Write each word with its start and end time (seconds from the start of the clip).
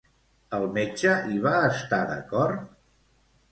El 0.57 0.63
metge 0.77 1.11
hi 1.27 1.37
va 1.45 1.53
estar 1.67 2.01
d'acord? 2.15 2.67